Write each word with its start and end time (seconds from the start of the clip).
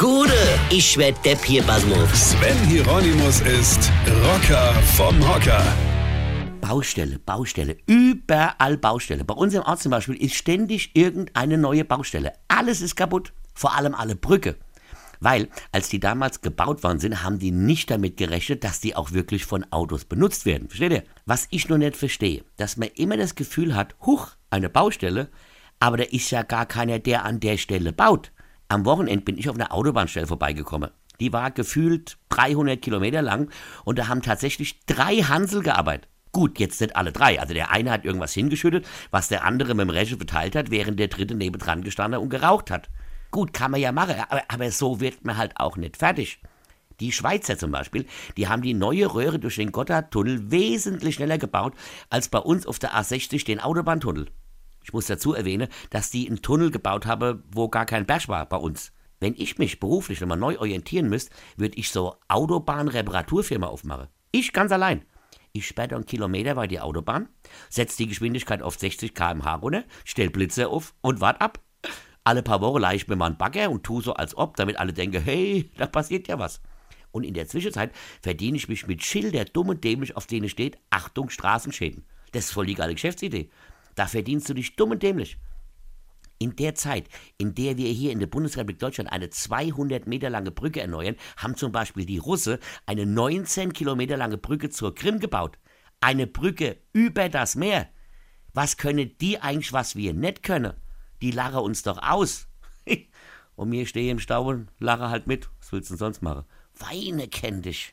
Gude, 0.00 0.32
ich 0.70 0.96
werd 0.96 1.22
Depp 1.26 1.44
hier, 1.44 1.62
Basmus. 1.62 2.30
Sven 2.30 2.56
Hieronymus 2.66 3.42
ist 3.42 3.92
Rocker 4.24 4.72
vom 4.96 5.14
Hocker. 5.28 5.62
Baustelle, 6.62 7.18
Baustelle, 7.18 7.76
überall 7.84 8.78
Baustelle. 8.78 9.26
Bei 9.26 9.34
uns 9.34 9.52
im 9.52 9.60
Ort 9.60 9.82
zum 9.82 9.90
Beispiel 9.90 10.14
ist 10.14 10.36
ständig 10.36 10.92
irgendeine 10.96 11.58
neue 11.58 11.84
Baustelle. 11.84 12.32
Alles 12.48 12.80
ist 12.80 12.96
kaputt, 12.96 13.34
vor 13.52 13.76
allem 13.76 13.94
alle 13.94 14.16
Brücke. 14.16 14.56
Weil, 15.20 15.50
als 15.70 15.90
die 15.90 16.00
damals 16.00 16.40
gebaut 16.40 16.82
worden 16.82 16.98
sind, 16.98 17.22
haben 17.22 17.38
die 17.38 17.50
nicht 17.50 17.90
damit 17.90 18.16
gerechnet, 18.16 18.64
dass 18.64 18.80
die 18.80 18.96
auch 18.96 19.12
wirklich 19.12 19.44
von 19.44 19.70
Autos 19.70 20.06
benutzt 20.06 20.46
werden. 20.46 20.68
Versteht 20.68 20.92
ihr? 20.92 21.04
Was 21.26 21.46
ich 21.50 21.68
nur 21.68 21.76
nicht 21.76 21.94
verstehe, 21.94 22.42
dass 22.56 22.78
man 22.78 22.88
immer 22.94 23.18
das 23.18 23.34
Gefühl 23.34 23.76
hat, 23.76 23.94
huch, 24.06 24.28
eine 24.48 24.70
Baustelle, 24.70 25.28
aber 25.78 25.98
da 25.98 26.04
ist 26.04 26.30
ja 26.30 26.40
gar 26.42 26.64
keiner, 26.64 27.00
der 27.00 27.26
an 27.26 27.38
der 27.38 27.58
Stelle 27.58 27.92
baut. 27.92 28.32
Am 28.70 28.84
Wochenende 28.84 29.24
bin 29.24 29.36
ich 29.36 29.48
auf 29.48 29.56
einer 29.56 29.72
Autobahnstelle 29.72 30.28
vorbeigekommen. 30.28 30.92
Die 31.18 31.32
war 31.32 31.50
gefühlt 31.50 32.18
300 32.28 32.80
Kilometer 32.80 33.20
lang 33.20 33.50
und 33.84 33.98
da 33.98 34.06
haben 34.06 34.22
tatsächlich 34.22 34.78
drei 34.86 35.16
Hansel 35.16 35.64
gearbeitet. 35.64 36.08
Gut, 36.30 36.60
jetzt 36.60 36.80
nicht 36.80 36.94
alle 36.94 37.10
drei. 37.10 37.40
Also 37.40 37.52
der 37.52 37.72
eine 37.72 37.90
hat 37.90 38.04
irgendwas 38.04 38.32
hingeschüttet, 38.32 38.86
was 39.10 39.26
der 39.26 39.44
andere 39.44 39.74
mit 39.74 39.88
dem 39.88 39.90
Reche 39.90 40.16
verteilt 40.16 40.54
hat, 40.54 40.70
während 40.70 41.00
der 41.00 41.08
dritte 41.08 41.34
nebendran 41.34 41.82
gestanden 41.82 42.20
und 42.20 42.28
geraucht 42.28 42.70
hat. 42.70 42.90
Gut, 43.32 43.52
kann 43.52 43.72
man 43.72 43.80
ja 43.80 43.90
machen, 43.90 44.14
aber, 44.28 44.44
aber 44.46 44.70
so 44.70 45.00
wird 45.00 45.24
man 45.24 45.36
halt 45.36 45.56
auch 45.56 45.76
nicht 45.76 45.96
fertig. 45.96 46.40
Die 47.00 47.10
Schweizer 47.10 47.58
zum 47.58 47.72
Beispiel, 47.72 48.06
die 48.36 48.46
haben 48.46 48.62
die 48.62 48.74
neue 48.74 49.12
Röhre 49.12 49.40
durch 49.40 49.56
den 49.56 49.72
Gotthardtunnel 49.72 50.52
wesentlich 50.52 51.16
schneller 51.16 51.38
gebaut 51.38 51.74
als 52.08 52.28
bei 52.28 52.38
uns 52.38 52.68
auf 52.68 52.78
der 52.78 52.92
A60 52.92 53.44
den 53.44 53.58
Autobahntunnel. 53.58 54.28
Ich 54.82 54.92
muss 54.92 55.06
dazu 55.06 55.34
erwähnen, 55.34 55.68
dass 55.90 56.10
die 56.10 56.26
einen 56.26 56.42
Tunnel 56.42 56.70
gebaut 56.70 57.06
haben, 57.06 57.42
wo 57.52 57.68
gar 57.68 57.86
kein 57.86 58.06
Berg 58.06 58.28
war 58.28 58.46
bei 58.46 58.56
uns. 58.56 58.92
Wenn 59.20 59.34
ich 59.36 59.58
mich 59.58 59.80
beruflich 59.80 60.20
nochmal 60.20 60.38
neu 60.38 60.58
orientieren 60.58 61.08
müsste, 61.08 61.34
würde 61.56 61.76
ich 61.76 61.90
so 61.90 62.16
Autobahn-Reparaturfirma 62.28 63.66
aufmachen. 63.66 64.08
Ich 64.32 64.52
ganz 64.52 64.72
allein. 64.72 65.04
Ich 65.52 65.66
sperre 65.66 65.88
dann 65.88 66.06
Kilometer 66.06 66.54
bei 66.54 66.66
die 66.66 66.80
Autobahn, 66.80 67.28
setze 67.68 67.98
die 67.98 68.06
Geschwindigkeit 68.06 68.62
auf 68.62 68.78
60 68.78 69.14
km/h 69.14 69.56
runter, 69.56 69.84
stell 70.04 70.30
Blitze 70.30 70.68
auf 70.68 70.94
und 71.00 71.20
wart 71.20 71.40
ab. 71.40 71.58
Alle 72.22 72.42
paar 72.42 72.60
Wochen 72.60 72.80
leih 72.80 72.94
ich 72.94 73.08
mir 73.08 73.16
mal 73.16 73.26
einen 73.26 73.36
Bagger 73.36 73.70
und 73.70 73.82
tu 73.82 74.00
so 74.00 74.14
als 74.14 74.36
ob, 74.36 74.56
damit 74.56 74.78
alle 74.78 74.92
denken, 74.92 75.22
hey, 75.22 75.70
da 75.76 75.86
passiert 75.86 76.28
ja 76.28 76.38
was. 76.38 76.60
Und 77.10 77.24
in 77.24 77.34
der 77.34 77.48
Zwischenzeit 77.48 77.92
verdiene 78.22 78.56
ich 78.56 78.68
mich 78.68 78.86
mit 78.86 79.02
Schilder 79.02 79.44
dumm 79.44 79.70
und 79.70 79.82
dämlich, 79.82 80.16
auf 80.16 80.26
denen 80.26 80.48
steht, 80.48 80.78
Achtung, 80.90 81.30
Straßenschäden. 81.30 82.04
Das 82.32 82.44
ist 82.44 82.52
voll 82.52 82.66
die 82.66 82.74
geile 82.74 82.94
Geschäftsidee. 82.94 83.50
Da 84.00 84.06
verdienst 84.06 84.48
du 84.48 84.54
dich 84.54 84.76
dumm 84.76 84.92
und 84.92 85.02
dämlich. 85.02 85.36
In 86.38 86.56
der 86.56 86.74
Zeit, 86.74 87.06
in 87.36 87.54
der 87.54 87.76
wir 87.76 87.90
hier 87.90 88.12
in 88.12 88.18
der 88.18 88.28
Bundesrepublik 88.28 88.78
Deutschland 88.78 89.12
eine 89.12 89.28
200 89.28 90.06
Meter 90.06 90.30
lange 90.30 90.50
Brücke 90.50 90.80
erneuern, 90.80 91.16
haben 91.36 91.54
zum 91.54 91.70
Beispiel 91.70 92.06
die 92.06 92.16
Russe 92.16 92.60
eine 92.86 93.04
19 93.04 93.74
Kilometer 93.74 94.16
lange 94.16 94.38
Brücke 94.38 94.70
zur 94.70 94.94
Krim 94.94 95.18
gebaut. 95.18 95.58
Eine 96.00 96.26
Brücke 96.26 96.78
über 96.94 97.28
das 97.28 97.56
Meer. 97.56 97.90
Was 98.54 98.78
können 98.78 99.18
die 99.20 99.38
eigentlich, 99.38 99.74
was 99.74 99.96
wir 99.96 100.14
nicht 100.14 100.42
können? 100.42 100.72
Die 101.20 101.30
lachen 101.30 101.60
uns 101.60 101.82
doch 101.82 101.98
aus. 101.98 102.48
und 103.54 103.68
mir 103.68 103.84
stehe 103.84 104.10
im 104.10 104.18
Stau 104.18 104.48
und 104.48 104.70
lache 104.78 105.10
halt 105.10 105.26
mit. 105.26 105.50
Was 105.58 105.72
willst 105.72 105.90
du 105.90 105.92
denn 105.92 105.98
sonst 105.98 106.22
machen? 106.22 106.46
Weine 106.72 107.28
kenn 107.28 107.60
dich. 107.60 107.92